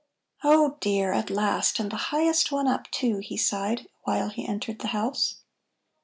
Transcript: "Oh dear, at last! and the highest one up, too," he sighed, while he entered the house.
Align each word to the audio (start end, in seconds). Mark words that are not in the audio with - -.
"Oh 0.43 0.77
dear, 0.79 1.13
at 1.13 1.29
last! 1.29 1.77
and 1.79 1.91
the 1.91 1.95
highest 2.09 2.51
one 2.51 2.67
up, 2.67 2.89
too," 2.89 3.19
he 3.19 3.37
sighed, 3.37 3.87
while 4.01 4.29
he 4.29 4.43
entered 4.47 4.79
the 4.79 4.87
house. 4.97 5.35